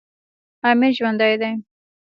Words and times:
امیر 0.69 0.91
ژوندی 0.97 1.33
دی. 1.41 1.51